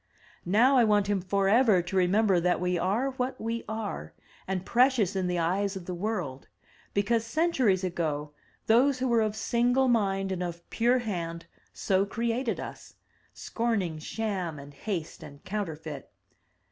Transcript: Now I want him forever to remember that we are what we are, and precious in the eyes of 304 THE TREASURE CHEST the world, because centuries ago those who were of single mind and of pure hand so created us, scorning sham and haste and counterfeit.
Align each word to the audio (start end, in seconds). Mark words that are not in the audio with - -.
Now 0.47 0.77
I 0.77 0.83
want 0.83 1.05
him 1.05 1.21
forever 1.21 1.83
to 1.83 1.95
remember 1.95 2.39
that 2.39 2.59
we 2.59 2.75
are 2.75 3.11
what 3.11 3.39
we 3.39 3.63
are, 3.69 4.15
and 4.47 4.65
precious 4.65 5.15
in 5.15 5.27
the 5.27 5.37
eyes 5.37 5.75
of 5.75 5.85
304 5.85 5.85
THE 5.85 5.91
TREASURE 5.93 6.39
CHEST 6.39 6.45
the 6.47 6.47
world, 6.47 6.47
because 6.95 7.23
centuries 7.23 7.83
ago 7.83 8.31
those 8.65 8.97
who 8.97 9.07
were 9.07 9.21
of 9.21 9.35
single 9.35 9.87
mind 9.87 10.31
and 10.31 10.41
of 10.41 10.67
pure 10.71 10.97
hand 10.97 11.45
so 11.71 12.07
created 12.07 12.59
us, 12.59 12.95
scorning 13.35 13.99
sham 13.99 14.57
and 14.57 14.73
haste 14.73 15.21
and 15.21 15.43
counterfeit. 15.43 16.09